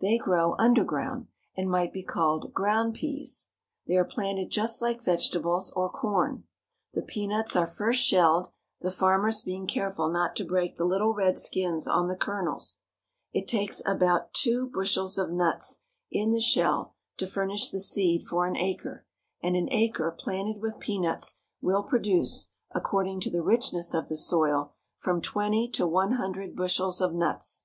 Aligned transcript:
They 0.00 0.16
grow 0.16 0.54
underground, 0.60 1.26
and 1.56 1.68
might 1.68 1.92
be 1.92 2.04
called 2.04 2.52
ground 2.54 2.94
pease. 2.94 3.48
They 3.88 3.96
are 3.96 4.04
planted 4.04 4.48
just 4.48 4.80
like 4.80 5.02
vegetables 5.02 5.72
or 5.74 5.90
corn. 5.90 6.44
The 6.94 7.02
peanuts 7.02 7.56
are 7.56 7.66
first 7.66 8.00
shelled, 8.00 8.50
the 8.80 8.92
farmers 8.92 9.40
being 9.40 9.66
careful 9.66 10.08
not 10.08 10.36
to 10.36 10.44
break 10.44 10.76
the 10.76 10.84
little 10.84 11.12
red 11.12 11.36
skins 11.36 11.88
on 11.88 12.06
the 12.06 12.14
ker 12.14 12.42
nels. 12.42 12.76
It 13.32 13.48
takes 13.48 13.82
about 13.84 14.32
two 14.32 14.68
bushels 14.70 15.18
of 15.18 15.32
nuts 15.32 15.82
in 16.12 16.30
the 16.30 16.40
shell 16.40 16.94
to 17.16 17.26
furnish 17.26 17.70
the 17.72 17.80
seed 17.80 18.22
for 18.22 18.46
an 18.46 18.56
acre, 18.56 19.04
and 19.42 19.56
an 19.56 19.66
acre 19.72 20.14
planted 20.16 20.60
with 20.62 20.78
peanuts 20.78 21.40
will 21.60 21.82
produce, 21.82 22.52
according 22.70 23.18
to 23.22 23.30
the 23.30 23.42
richness 23.42 23.94
of 23.94 24.06
the 24.06 24.16
soil, 24.16 24.74
from 25.00 25.20
twenty 25.20 25.68
to 25.70 25.88
one 25.88 26.12
hundred 26.12 26.54
bushels 26.54 27.00
of 27.00 27.12
nuts. 27.14 27.64